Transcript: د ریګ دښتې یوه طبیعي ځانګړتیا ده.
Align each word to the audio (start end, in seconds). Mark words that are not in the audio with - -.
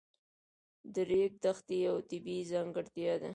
د 0.93 0.95
ریګ 1.09 1.31
دښتې 1.43 1.75
یوه 1.85 2.01
طبیعي 2.09 2.43
ځانګړتیا 2.53 3.13
ده. 3.21 3.29